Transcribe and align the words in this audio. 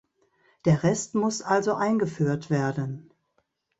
Der 0.65 0.81
Rest 0.81 1.13
muss 1.13 1.43
also 1.43 1.75
eingeführt 1.75 2.49
werden. 2.49 3.13